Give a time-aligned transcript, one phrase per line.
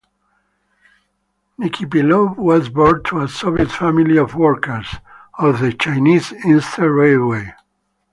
[1.59, 4.87] Nekipelov was born to a Soviet family of workers
[5.37, 7.53] of the Chinese Eastern Railway.